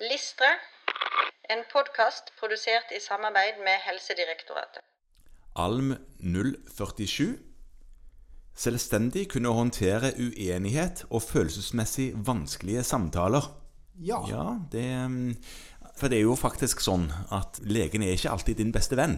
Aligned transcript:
Listre, 0.00 0.48
en 1.48 1.62
podkast 1.72 2.28
produsert 2.36 2.90
i 2.92 2.98
samarbeid 3.00 3.62
med 3.64 3.80
Helsedirektoratet. 3.80 4.82
Alm 5.56 5.94
047 6.20 7.38
Selvstendig 8.54 9.22
kunne 9.32 9.54
håndtere 9.56 10.10
uenighet 10.20 11.06
og 11.08 11.22
følelsesmessig 11.24 12.10
vanskelige 12.26 12.82
samtaler. 12.84 13.48
Ja. 13.96 14.20
Ja, 14.28 14.44
det 14.72 14.84
mm, 15.08 15.32
For 15.96 16.12
det 16.12 16.18
er 16.18 16.26
jo 16.28 16.36
faktisk 16.36 16.84
sånn 16.84 17.08
at 17.32 17.62
legen 17.64 18.04
er 18.04 18.18
ikke 18.18 18.34
alltid 18.36 18.60
din 18.60 18.76
beste 18.76 19.00
venn. 19.00 19.16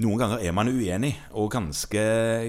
Noen 0.00 0.20
ganger 0.20 0.40
er 0.40 0.56
man 0.56 0.72
uenig, 0.72 1.12
og 1.36 1.52
ganske 1.52 2.00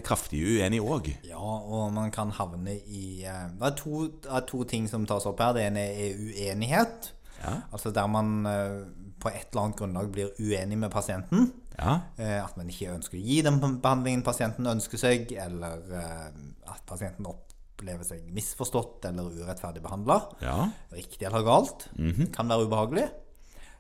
kraftig 0.08 0.40
uenig 0.40 0.80
òg. 0.80 1.12
Ja, 1.28 1.44
og 1.44 1.92
man 1.96 2.16
kan 2.16 2.32
havne 2.32 2.80
i 2.80 3.28
eh, 3.28 3.46
Det 3.60 3.70
er 3.74 3.78
to, 3.84 4.08
det 4.24 4.32
er 4.32 4.48
to 4.48 4.64
ting 4.64 4.88
som 4.88 5.04
tas 5.08 5.28
opp 5.28 5.44
her. 5.44 5.56
Det 5.56 5.68
ene 5.68 5.86
er 5.92 6.16
uenighet. 6.16 7.12
Ja. 7.44 7.56
Altså 7.72 7.92
der 7.94 8.08
man 8.12 8.32
eh, 8.50 8.78
på 9.22 9.30
et 9.32 9.48
eller 9.52 9.64
annet 9.68 9.78
grunnlag 9.80 10.10
blir 10.14 10.32
uenig 10.40 10.78
med 10.78 10.92
pasienten. 10.94 11.52
Ja. 11.78 12.00
Eh, 12.18 12.38
At 12.44 12.58
man 12.58 12.70
ikke 12.70 12.94
ønsker 12.96 13.18
å 13.20 13.22
gi 13.22 13.42
den 13.46 13.60
behandlingen 13.62 14.24
pasienten 14.26 14.66
ønsker 14.70 14.98
seg, 15.02 15.32
eller 15.38 15.84
eh, 15.94 16.32
at 16.74 16.82
pasienten 16.90 17.26
opplever 17.30 18.04
seg 18.08 18.26
misforstått 18.34 19.06
eller 19.10 19.30
urettferdig 19.38 19.82
behandla. 19.86 20.20
ja. 20.42 20.70
Riktig 20.94 21.28
eller 21.30 21.46
galt. 21.46 21.88
Kan 22.34 22.50
være 22.50 22.66
ubehagelig. 22.66 23.08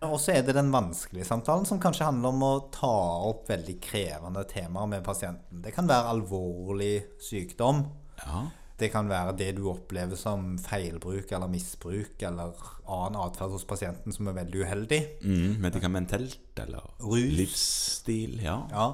Og 0.05 0.19
så 0.21 0.35
er 0.35 0.43
det 0.45 0.53
den 0.53 0.69
vanskelige 0.69 1.25
samtalen, 1.25 1.65
som 1.65 1.79
kanskje 1.81 2.05
handler 2.05 2.29
om 2.29 2.43
å 2.45 2.51
ta 2.69 2.91
opp 3.31 3.47
veldig 3.49 3.79
krevende 3.81 4.43
temaer 4.45 4.85
med 4.91 5.01
pasienten. 5.03 5.63
Det 5.63 5.73
kan 5.73 5.89
være 5.89 6.11
alvorlig 6.13 6.95
sykdom. 7.19 7.85
ja. 8.21 8.43
Det 8.77 8.91
kan 8.93 9.07
være 9.09 9.33
det 9.39 9.51
du 9.57 9.63
opplever 9.71 10.15
som 10.19 10.51
feilbruk 10.61 11.31
eller 11.33 11.49
misbruk 11.49 12.21
eller 12.27 12.53
annen 12.85 13.17
atferd 13.23 13.55
hos 13.55 13.65
pasienten 13.65 14.13
som 14.13 14.27
er 14.29 14.35
veldig 14.37 14.59
uheldig. 14.67 14.99
Mm, 15.23 15.55
medikamentelt 15.63 16.61
eller 16.61 16.85
Rus. 17.01 17.31
livsstil. 17.39 18.35
Ja. 18.45 18.59
Ja, 18.69 18.91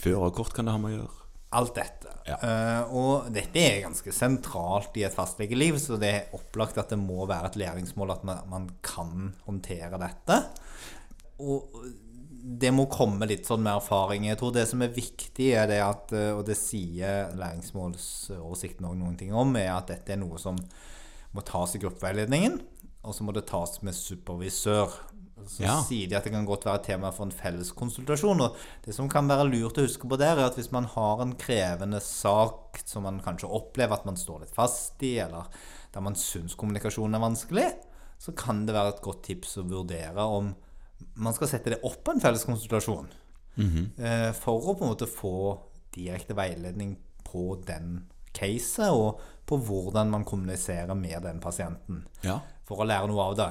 Førerkort 0.00 0.54
kan 0.56 0.64
det 0.70 0.72
ha 0.76 0.78
med 0.80 0.94
å 0.94 0.98
gjøre. 1.00 1.16
alt 1.58 1.74
dette. 1.74 2.12
Ja. 2.28 2.36
Uh, 2.38 2.92
og 2.94 3.32
dette 3.34 3.58
er 3.58 3.80
ganske 3.82 4.12
sentralt 4.14 4.94
i 5.00 5.02
et 5.02 5.16
fastlegeliv, 5.16 5.80
så 5.82 5.98
det 5.98 6.10
er 6.14 6.36
opplagt 6.38 6.78
at 6.78 6.92
det 6.94 6.98
må 7.02 7.26
være 7.26 7.50
et 7.50 7.58
læringsmål 7.58 8.12
at 8.14 8.22
man, 8.22 8.44
man 8.48 8.68
kan 8.86 9.32
håndtere 9.48 9.98
dette. 9.98 10.36
Og 11.42 11.74
det 12.60 12.70
må 12.76 12.84
komme 12.92 13.26
litt 13.30 13.48
sånn 13.48 13.62
med 13.64 13.78
erfaring. 13.78 14.26
Jeg 14.28 14.38
tror 14.40 14.52
det 14.54 14.66
som 14.68 14.82
er 14.84 14.92
viktig, 14.94 15.50
er 15.56 15.66
det 15.70 15.78
at, 15.84 16.12
eh, 16.16 16.32
og 16.36 16.44
det 16.48 16.58
sier 16.60 17.30
læringsmålsoversikten 17.38 18.86
òg 18.88 18.98
noen 19.00 19.16
ting 19.20 19.32
om, 19.36 19.54
er 19.56 19.72
at 19.74 19.90
dette 19.92 20.14
er 20.14 20.20
noe 20.20 20.38
som 20.40 20.58
må 21.34 21.44
tas 21.46 21.76
i 21.76 21.80
gruppeveiledningen, 21.82 22.60
og 23.06 23.14
så 23.16 23.24
må 23.24 23.32
det 23.36 23.46
tas 23.48 23.78
med 23.86 23.94
supervisør. 23.96 24.92
Så 25.46 25.62
Ja. 25.64 25.80
sier 25.82 26.06
de 26.06 26.16
at 26.16 26.24
det 26.24 26.32
kan 26.34 26.44
godt 26.44 26.64
være 26.66 26.82
tema 26.84 27.10
for 27.10 27.24
en 27.24 27.30
felles 27.32 27.72
konsultasjon. 27.72 28.42
Og 28.42 28.56
det 28.84 28.94
som 28.94 29.08
kan 29.08 29.26
være 29.26 29.48
lurt 29.48 29.78
å 29.78 29.86
huske 29.86 30.06
på 30.06 30.18
der, 30.18 30.36
er 30.36 30.44
at 30.50 30.56
hvis 30.56 30.70
man 30.70 30.84
har 30.84 31.22
en 31.22 31.32
krevende 31.34 31.98
sak 32.00 32.82
som 32.84 33.04
man 33.04 33.20
kanskje 33.20 33.48
opplever 33.48 33.92
at 33.94 34.04
man 34.04 34.16
står 34.16 34.40
litt 34.40 34.54
fast 34.54 35.00
i, 35.02 35.16
eller 35.18 35.46
der 35.94 36.00
man 36.02 36.14
syns 36.14 36.54
kommunikasjonen 36.54 37.14
er 37.14 37.24
vanskelig, 37.24 37.74
så 38.18 38.36
kan 38.36 38.66
det 38.66 38.74
være 38.74 38.88
et 38.96 39.02
godt 39.02 39.22
tips 39.22 39.56
å 39.56 39.66
vurdere 39.66 40.18
om 40.20 40.54
man 41.14 41.34
skal 41.36 41.48
sette 41.48 41.70
det 41.74 41.80
opp 41.84 42.02
på 42.04 42.12
en 42.14 42.20
felles 42.22 42.44
konsultasjon. 42.48 43.08
Eh, 43.60 44.30
For 44.32 44.60
å 44.70 44.74
på 44.78 44.84
en 44.86 44.92
måte 44.94 45.08
få 45.10 45.32
direkte 45.92 46.34
veiledning 46.38 46.96
på 47.26 47.58
den 47.66 48.06
caset, 48.32 48.88
og 48.94 49.20
på 49.46 49.58
hvordan 49.66 50.10
man 50.12 50.24
kommuniserer 50.24 50.94
med 50.94 51.22
den 51.26 51.40
pasienten 51.42 52.04
Ja. 52.22 52.38
for 52.64 52.78
å 52.78 52.86
lære 52.86 53.08
noe 53.10 53.20
av 53.24 53.36
det. 53.36 53.48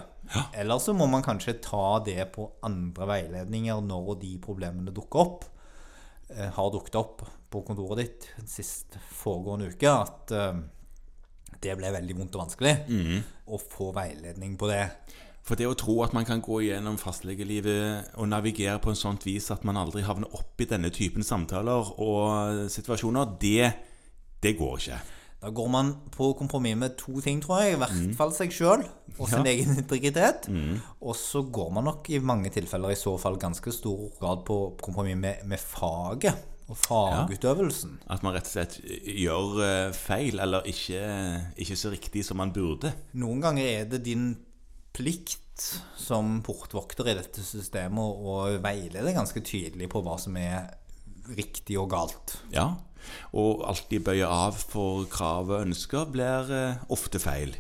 Eller 0.54 0.80
så 0.80 0.94
må 0.96 1.08
man 1.10 1.22
kanskje 1.24 1.60
ta 1.62 2.00
det 2.00 2.32
på 2.32 2.50
andre 2.64 3.06
veiledninger 3.10 3.82
når 3.84 4.20
de 4.22 4.38
problemene 4.40 4.94
dukker 4.96 5.20
opp. 5.20 5.46
Eh, 6.30 6.50
har 6.50 6.72
dukket 6.72 6.96
opp 6.96 7.24
på 7.52 7.64
kontoret 7.66 7.98
ditt 7.98 8.28
sist 8.48 8.96
foregående 9.12 9.68
uke 9.74 9.90
at 9.90 10.32
eh, 10.32 10.60
det 11.62 11.76
ble 11.78 11.92
veldig 11.92 12.16
vondt 12.18 12.36
og 12.38 12.46
vanskelig. 12.48 12.76
Å 13.50 13.58
få 13.60 13.92
veiledning 13.94 14.56
på 14.58 14.70
det. 14.70 14.86
For 15.50 15.58
det 15.58 15.66
å 15.66 15.74
tro 15.78 15.96
at 16.06 16.14
man 16.14 16.28
kan 16.30 16.44
gå 16.46 16.60
gjennom 16.68 17.00
fastlegelivet 17.02 18.12
og 18.22 18.28
navigere 18.30 18.78
på 18.84 18.92
en 18.94 19.00
sånt 19.00 19.24
vis 19.26 19.48
at 19.50 19.64
man 19.66 19.80
aldri 19.82 20.04
havner 20.06 20.30
opp 20.38 20.62
i 20.62 20.68
denne 20.70 20.92
typen 20.94 21.26
samtaler 21.26 21.90
og 21.98 22.68
situasjoner, 22.70 23.32
det, 23.42 23.72
det 24.46 24.52
går 24.60 24.76
ikke. 24.78 25.00
Da 25.40 25.50
går 25.56 25.70
man 25.72 25.90
på 26.12 26.34
kompromiss 26.36 26.76
med 26.78 26.98
to 27.00 27.22
ting, 27.24 27.40
tror 27.42 27.62
jeg. 27.64 27.78
I 27.78 27.80
hvert 27.80 28.16
fall 28.20 28.34
seg 28.36 28.52
sjøl 28.54 28.84
og 29.16 29.30
sin 29.32 29.46
Ja. 29.48 29.54
egen 29.54 29.78
integritet. 29.80 30.50
Og 31.02 31.16
så 31.16 31.42
går 31.48 31.72
man 31.78 31.88
nok 31.88 32.10
i 32.12 32.20
mange 32.20 32.52
tilfeller 32.54 32.92
i 32.94 33.00
så 33.00 33.16
fall 33.18 33.40
ganske 33.40 33.72
stor 33.74 34.10
grad 34.20 34.44
på 34.46 34.58
kompromiss 34.84 35.16
med, 35.18 35.46
med 35.48 35.58
faget 35.64 36.36
og 36.70 36.78
fagutøvelsen. 36.78 37.96
At 38.12 38.22
man 38.22 38.36
rett 38.36 38.46
og 38.46 38.52
slett 38.52 38.76
gjør 38.84 39.64
eh, 39.66 39.96
feil, 39.98 40.38
eller 40.44 40.68
ikke, 40.70 41.02
ikke 41.58 41.80
så 41.80 41.90
riktig 41.96 42.26
som 42.28 42.38
man 42.38 42.52
burde. 42.54 42.92
Noen 43.18 43.42
ganger 43.42 43.66
er 43.80 43.88
det 43.90 44.04
din 44.06 44.36
plikt 44.96 45.66
som 46.00 46.40
portvokter 46.46 47.12
i 47.12 47.18
dette 47.18 47.44
systemet 47.44 48.00
å 48.00 48.42
veilede 48.64 49.16
ganske 49.16 49.44
tydelig 49.44 49.90
på 49.92 50.02
hva 50.06 50.16
som 50.22 50.38
er 50.40 50.70
riktig 51.36 51.78
og 51.80 51.92
galt. 51.94 52.38
Ja. 52.54 52.72
Og 53.38 53.64
alltid 53.68 54.06
bøye 54.08 54.28
av 54.28 54.58
for 54.60 55.06
krav 55.12 55.52
og 55.52 55.66
ønsker 55.68 56.10
blir 56.14 56.54
eh, 56.56 56.86
ofte 56.92 57.22
feil. 57.22 57.56